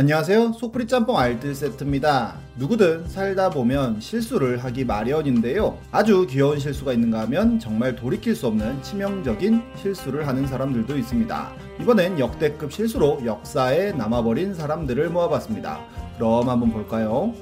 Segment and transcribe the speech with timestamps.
[0.00, 0.54] 안녕하세요.
[0.54, 2.38] 속풀이 짬뽕 알뜰 세트입니다.
[2.56, 5.76] 누구든 살다 보면 실수를 하기 마련인데요.
[5.90, 11.52] 아주 귀여운 실수가 있는가 하면 정말 돌이킬 수 없는 치명적인 실수를 하는 사람들도 있습니다.
[11.82, 15.80] 이번엔 역대급 실수로 역사에 남아버린 사람들을 모아봤습니다.
[16.16, 17.34] 그럼 한번 볼까요?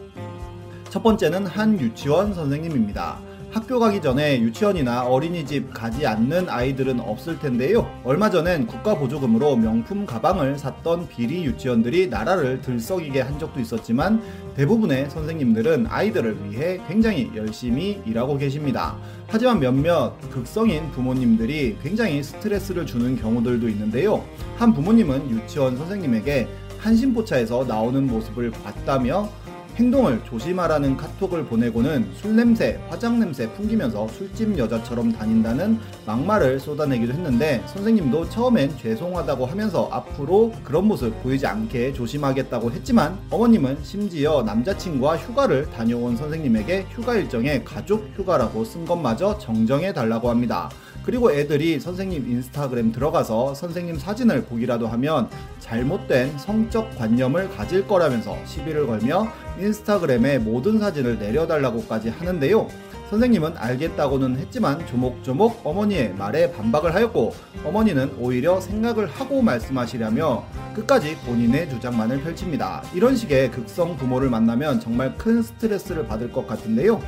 [0.90, 3.27] 첫 번째는 한 유치원 선생님입니다.
[3.50, 7.90] 학교 가기 전에 유치원이나 어린이집 가지 않는 아이들은 없을 텐데요.
[8.04, 14.22] 얼마 전엔 국가 보조금으로 명품 가방을 샀던 비리 유치원들이 나라를 들썩이게 한 적도 있었지만
[14.54, 18.98] 대부분의 선생님들은 아이들을 위해 굉장히 열심히 일하고 계십니다.
[19.26, 24.24] 하지만 몇몇 극성인 부모님들이 굉장히 스트레스를 주는 경우들도 있는데요.
[24.58, 26.46] 한 부모님은 유치원 선생님에게
[26.78, 29.30] 한신포차에서 나오는 모습을 봤다며
[29.78, 37.62] 행동을 조심하라는 카톡을 보내고는 술 냄새, 화장 냄새 풍기면서 술집 여자처럼 다닌다는 막말을 쏟아내기도 했는데
[37.66, 45.70] 선생님도 처음엔 죄송하다고 하면서 앞으로 그런 모습 보이지 않게 조심하겠다고 했지만 어머님은 심지어 남자친구와 휴가를
[45.70, 50.68] 다녀온 선생님에게 휴가 일정에 가족 휴가라고 쓴 것마저 정정해 달라고 합니다.
[51.08, 58.86] 그리고 애들이 선생님 인스타그램 들어가서 선생님 사진을 보기라도 하면 잘못된 성적 관념을 가질 거라면서 시비를
[58.86, 59.26] 걸며
[59.58, 62.68] 인스타그램에 모든 사진을 내려달라고까지 하는데요.
[63.08, 67.34] 선생님은 알겠다고는 했지만 조목조목 어머니의 말에 반박을 하였고
[67.64, 72.82] 어머니는 오히려 생각을 하고 말씀하시려며 끝까지 본인의 주장만을 펼칩니다.
[72.92, 77.00] 이런 식의 극성 부모를 만나면 정말 큰 스트레스를 받을 것 같은데요.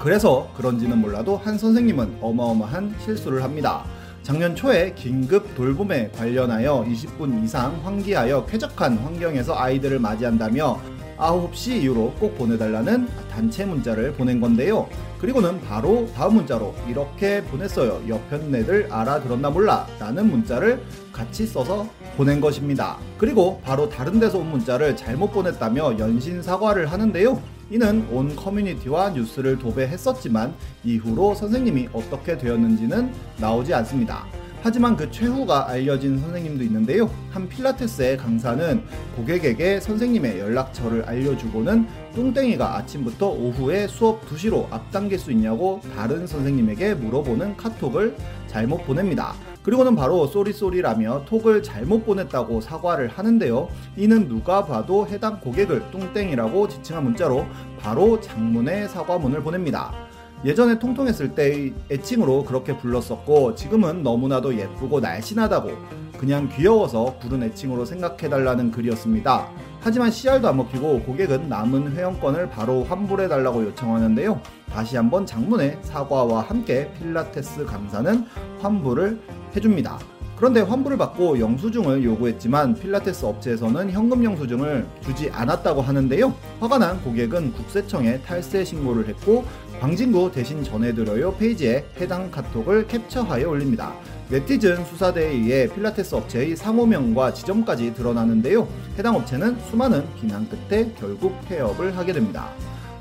[0.00, 3.84] 그래서 그런지는 몰라도 한 선생님은 어마어마한 실수를 합니다.
[4.22, 10.80] 작년 초에 긴급 돌봄에 관련하여 20분 이상 환기하여 쾌적한 환경에서 아이들을 맞이한다며
[11.18, 14.88] 9시 이후로 꼭 보내달라는 단체 문자를 보낸 건데요.
[15.18, 18.00] 그리고는 바로 다음 문자로 이렇게 보냈어요.
[18.08, 22.96] 옆편 애들 알아들었나 몰라 라는 문자를 같이 써서 보낸 것입니다.
[23.18, 27.59] 그리고 바로 다른 데서 온 문자를 잘못 보냈다며 연신 사과를 하는데요.
[27.70, 30.52] 이는 온 커뮤니티와 뉴스를 도배했었지만
[30.84, 34.39] 이후로 선생님이 어떻게 되었는지는 나오지 않습니다.
[34.62, 37.10] 하지만 그 최후가 알려진 선생님도 있는데요.
[37.30, 38.82] 한 필라테스의 강사는
[39.16, 47.56] 고객에게 선생님의 연락처를 알려주고는 뚱땡이가 아침부터 오후에 수업 2시로 앞당길 수 있냐고 다른 선생님에게 물어보는
[47.56, 48.14] 카톡을
[48.48, 49.34] 잘못 보냅니다.
[49.62, 53.68] 그리고는 바로 쏘리쏘리라며 톡을 잘못 보냈다고 사과를 하는데요.
[53.96, 57.46] 이는 누가 봐도 해당 고객을 뚱땡이라고 지칭한 문자로
[57.78, 60.09] 바로 장문의 사과문을 보냅니다.
[60.42, 65.70] 예전에 통통했을 때의 애칭으로 그렇게 불렀었고 지금은 너무나도 예쁘고 날씬하다고
[66.18, 69.48] 그냥 귀여워서 부른 애칭으로 생각해달라는 글이었습니다.
[69.82, 74.40] 하지만 CR도 안 먹히고 고객은 남은 회원권을 바로 환불해달라고 요청하는데요.
[74.70, 78.26] 다시 한번 장문의 사과와 함께 필라테스 강사는
[78.60, 79.20] 환불을
[79.56, 79.98] 해줍니다.
[80.36, 86.32] 그런데 환불을 받고 영수증을 요구했지만 필라테스 업체에서는 현금 영수증을 주지 않았다고 하는데요.
[86.60, 89.44] 화가 난 고객은 국세청에 탈세 신고를 했고
[89.80, 93.94] 광진구 대신 전해드려요 페이지에 해당 카톡을 캡처하여 올립니다.
[94.28, 98.68] 네티즌 수사대에 의해 필라테스 업체의 상호명과 지점까지 드러나는데요.
[98.98, 102.50] 해당 업체는 수많은 비난 끝에 결국 폐업을 하게 됩니다.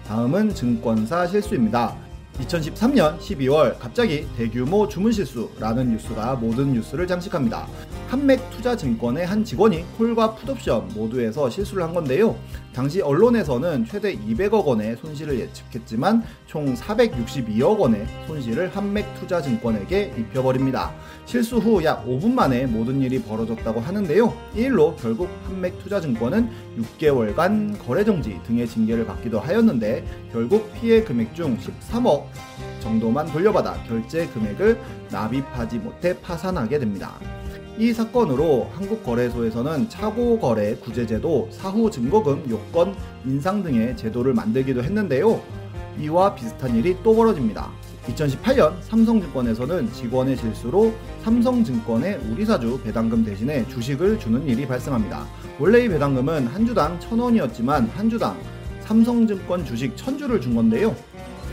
[0.07, 2.08] 다음은 증권사 실수입니다.
[2.39, 7.67] 2013년 12월 갑자기 대규모 주문 실수라는 뉴스가 모든 뉴스를 장식합니다.
[8.07, 12.35] 한맥 투자증권의 한 직원이 콜과 풋옵션 모두에서 실수를 한 건데요.
[12.73, 20.93] 당시 언론에서는 최대 200억 원의 손실을 예측했지만 총 462억 원의 손실을 한맥 투자증권에게 입혀버립니다.
[21.25, 24.33] 실수 후 약 5분 만에 모든 일이 벌어졌다고 하는데요.
[24.55, 31.35] 이 일로 결국 한맥 투자증권은 6개월간 거래 정지 등의 징계를 받기도 하였는데 결국 피해 금액
[31.35, 32.28] 중 13억
[32.79, 34.79] 정도만 돌려받아 결제 금액을
[35.11, 37.13] 납입하지 못해 파산하게 됩니다.
[37.77, 42.93] 이 사건으로 한국거래소에서는 차고거래 구제제도, 사후 증거금, 요건
[43.25, 45.41] 인상 등의 제도를 만들기도 했는데요.
[45.99, 47.69] 이와 비슷한 일이 또 벌어집니다.
[48.07, 55.25] 2018년 삼성증권에서는 직원의 실수로 삼성증권의 우리사주 배당금 대신에 주식을 주는 일이 발생합니다.
[55.59, 58.37] 원래 이 배당금은 한 주당 1000원이었지만 한 주당
[58.81, 60.95] 삼성증권 주식 1000주를 준 건데요.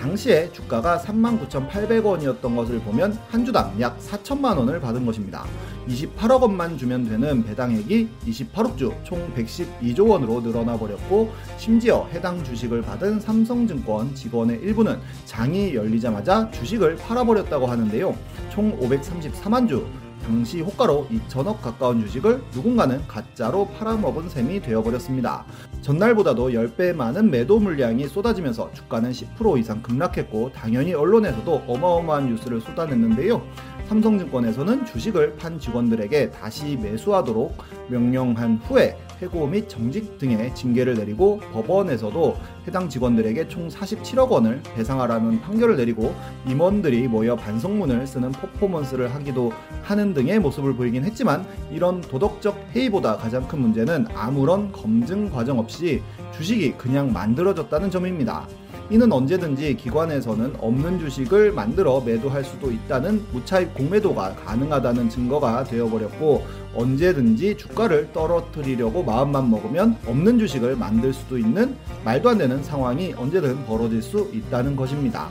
[0.06, 5.44] 당시에 주가가 39,800원이었던 것을 보면 한 주당 약 4천만 원을 받은 것입니다.
[5.88, 12.82] 28억 원만 주면 되는 배당액이 28억 주, 총 112조 원으로 늘어나 버렸고 심지어 해당 주식을
[12.82, 18.17] 받은 삼성증권 직원의 일부는 장이 열리자마자 주식을 팔아버렸다고 하는데요.
[18.50, 19.87] 총 534만 주,
[20.26, 25.44] 당시 호가로 2천억 가까운 주식을 누군가는 가짜로 팔아먹은 셈이 되어버렸습니다.
[25.82, 33.40] 전날보다도 10배 많은 매도 물량이 쏟아지면서 주가는 10% 이상 급락했고 당연히 언론에서도 어마어마한 뉴스를 쏟아냈는데요.
[33.87, 37.56] 삼성증권에서는 주식을 판 직원들에게 다시 매수하도록
[37.88, 42.37] 명령한 후에 해고 및 정직 등의 징계를 내리고 법원에서도
[42.67, 46.15] 해당 직원들에게 총 47억 원을 배상하라는 판결을 내리고
[46.47, 49.53] 임원들이 모여 반성문을 쓰는 퍼포먼스를 하기도
[49.83, 56.03] 하는 등의 모습을 보이긴 했지만 이런 도덕적 해이보다 가장 큰 문제는 아무런 검증 과정 없이
[56.37, 58.47] 주식이 그냥 만들어졌다는 점입니다.
[58.88, 67.56] 이는 언제든지 기관에서는 없는 주식을 만들어 매도할 수도 있다는 무차입 공매도가 가능하다는 증거가 되어버렸고 언제든지
[67.56, 74.00] 주가를 떨어뜨리려고 마음만 먹으면 없는 주식을 만들 수도 있는 말도 안 되는 상황이 언제든 벌어질
[74.00, 75.29] 수 있다는 것입니다.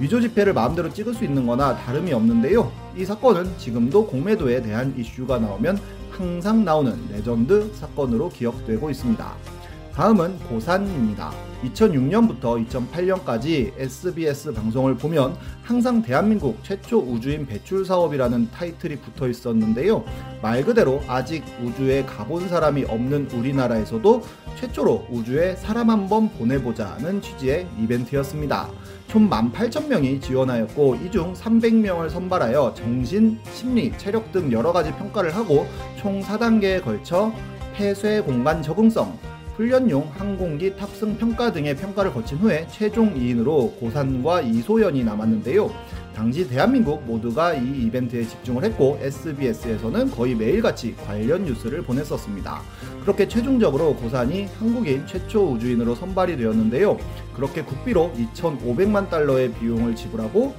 [0.00, 2.72] 위조 지폐를 마음대로 찍을 수 있는 거나 다름이 없는데요.
[2.96, 5.78] 이 사건은 지금도 공매도에 대한 이슈가 나오면
[6.10, 9.55] 항상 나오는 레전드 사건으로 기억되고 있습니다.
[9.96, 11.32] 다음은 고산입니다.
[11.64, 20.04] 2006년부터 2008년까지 SBS 방송을 보면 항상 대한민국 최초 우주인 배출 사업이라는 타이틀이 붙어 있었는데요.
[20.42, 24.22] 말 그대로 아직 우주에 가본 사람이 없는 우리나라에서도
[24.60, 28.68] 최초로 우주에 사람 한 번 보내보자는 취지의 이벤트였습니다.
[29.08, 35.66] 총 18,000명이 지원하였고 이 중 300명을 선발하여 정신, 심리, 체력 등 여러 가지 평가를 하고
[35.98, 37.32] 총 4단계에 걸쳐
[37.74, 39.18] 폐쇄 공간 적응성,
[39.56, 45.70] 훈련용 항공기 탑승 평가 등의 평가를 거친 후에 최종 2인으로 고산과 이소연이 남았는데요.
[46.14, 52.60] 당시 대한민국 모두가 이 이벤트에 집중을 했고 SBS에서는 거의 매일같이 관련 뉴스를 보냈었습니다.
[53.00, 56.98] 그렇게 최종적으로 고산이 한국인 최초 우주인으로 선발이 되었는데요.
[57.34, 60.54] 그렇게 국비로 2,500만 달러의 비용을 지불하고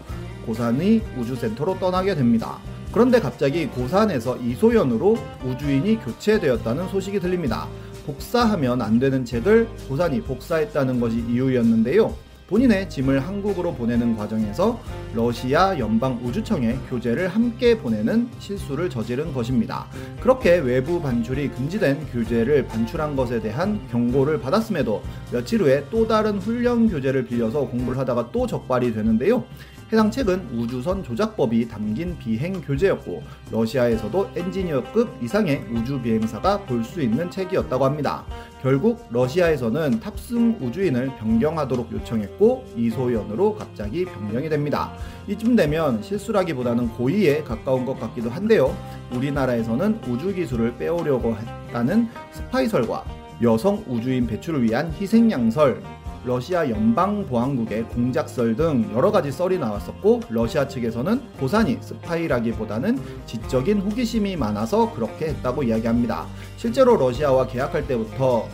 [0.48, 2.58] 고산이 우주센터로 떠나게 됩니다.
[2.92, 7.68] 그런데 갑자기 고산에서 이소연으로 우주인이 교체되었다는 소식이 들립니다.
[8.08, 12.16] 복사하면 안 되는 책을 고산이 복사했다는 것이 이유였는데요.
[12.48, 14.80] 본인의 짐을 한국으로 보내는 과정에서
[15.14, 19.88] 러시아 연방 우주청에 교재를 함께 보내는 실수를 저지른 것입니다.
[20.22, 26.88] 그렇게 외부 반출이 금지된 교재를 반출한 것에 대한 경고를 받았음에도 며칠 후에 또 다른 훈련
[26.88, 29.44] 교재를 빌려서 공부를 하다가 또 적발이 되는데요.
[29.92, 37.30] 해당 책은 우주선 조작법이 담긴 비행 교재였고 러시아에서도 엔지니어급 이상의 우주 비행사가 볼 수 있는
[37.32, 38.26] 책이었다고 합니다.
[38.62, 44.94] 결국 러시아에서는 탑승 우주인을 변경하도록 요청했고 이소연으로 갑자기 변경이 됩니다.
[45.28, 48.76] 이쯤 되면 실수라기보다는 고의에 가까운 것 같기도 한데요.
[49.14, 53.04] 우리나라에서는 우주 기술을 빼오려고 했다는 스파이설과
[53.44, 55.84] 여성 우주인 배출을 위한 희생양설,
[56.28, 64.94] 러시아 연방보안국의 공작설 등 여러 가지 썰이 나왔었고 러시아 측에서는 고산이 스파이라기보다는 지적인 호기심이 많아서
[64.94, 66.28] 그렇게 했다고 이야기합니다.
[66.58, 68.46] 실제로 러시아와 계약할 때부터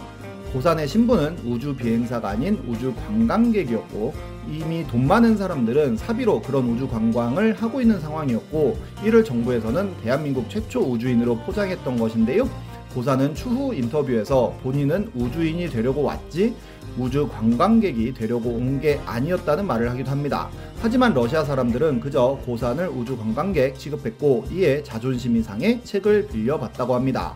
[0.53, 4.13] 고산의 신분은 우주 비행사가 아닌 우주 관광객이었고
[4.51, 10.81] 이미 돈 많은 사람들은 사비로 그런 우주 관광을 하고 있는 상황이었고 이를 정부에서는 대한민국 최초
[10.81, 12.47] 우주인으로 포장했던 것인데요.
[12.93, 16.53] 고사는 추후 인터뷰에서 본인은 우주인이 되려고 왔지
[16.97, 20.49] 우주 관광객이 되려고 온 게 아니었다는 말을 하기도 합니다.
[20.81, 27.35] 하지만 러시아 사람들은 그저 고산을 우주 관광객 취급했고 이에 자존심이 상해 책을 빌려봤다고 합니다.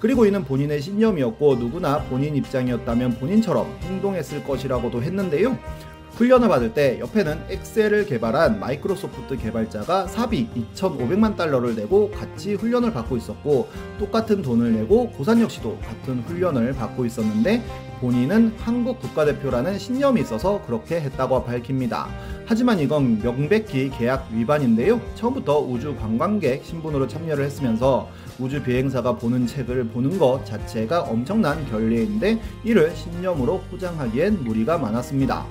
[0.00, 5.56] 그리고 이는 본인의 신념이었고 누구나 본인 입장이었다면 본인처럼 행동했을 것이라고도 했는데요.
[6.14, 13.16] 훈련을 받을 때 옆에는 엑셀을 개발한 마이크로소프트 개발자가 사비 2,500만 달러를 내고 같이 훈련을 받고
[13.16, 13.68] 있었고
[13.98, 17.62] 똑같은 돈을 내고 고산 역시도 같은 훈련을 받고 있었는데
[18.00, 22.08] 본인은 한국 국가대표라는 신념이 있어서 그렇게 했다고 밝힙니다.
[22.46, 25.00] 하지만 이건 명백히 계약 위반인데요.
[25.14, 32.40] 처음부터 우주 관광객 신분으로 참여를 했으면서 우주 비행사가 보는 책을 보는 것 자체가 엄청난 결례인데
[32.64, 35.46] 이를 신념으로 포장하기엔 무리가 많았습니다.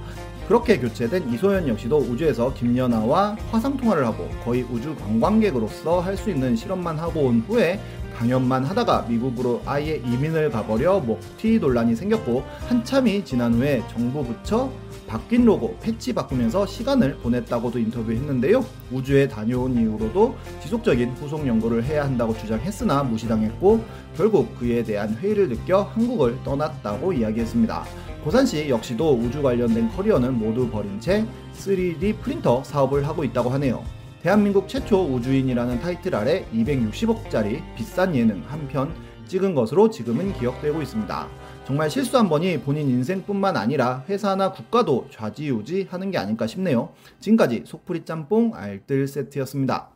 [0.51, 6.99] 그렇게 교체된 이소연 역시도 우주에서 김연아와 화상통화를 하고 거의 우주 관광객으로서 할 수 있는 실험만
[6.99, 7.79] 하고 온 후에
[8.17, 14.69] 강연만 하다가 미국으로 아예 이민을 가버려 먹튀 논란이 생겼고 한참이 지난 후에 정부 부처
[15.11, 18.63] 바뀐 로고 패치 바꾸면서 시간을 보냈다고도 인터뷰했는데요.
[18.93, 23.83] 우주에 다녀온 이후로도 지속적인 후속 연구를 해야 한다고 주장했으나 무시당했고
[24.15, 27.83] 결국 그에 대한 회의를 느껴 한국을 떠났다고 이야기했습니다.
[28.23, 31.25] 고산시 역시도 우주 관련된 커리어는 모두 버린 채
[31.57, 33.83] 3D 프린터 사업을 하고 있다고 하네요.
[34.21, 38.93] 대한민국 최초 우주인이라는 타이틀 아래 260억짜리 비싼 예능 한편
[39.31, 41.27] 찍은 것으로 지금은 기억되고 있습니다.
[41.65, 46.89] 정말 실수 한 번이 본인 인생뿐만 아니라 회사나 국가도 좌지우지 하는 게 아닐까 싶네요.
[47.21, 49.91] 지금까지 속풀이 짬뽕 알뜰 세트였습니다.